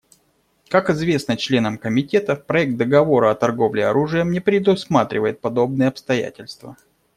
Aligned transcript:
Как 0.67 0.89
известно 0.89 1.37
членам 1.37 1.77
Комитета, 1.77 2.35
проект 2.35 2.75
договора 2.75 3.29
о 3.29 3.35
торговле 3.35 3.85
оружием 3.85 4.31
не 4.31 4.39
предусматривает 4.39 5.41
подобные 5.41 5.89
обстоятельства. 5.89 6.75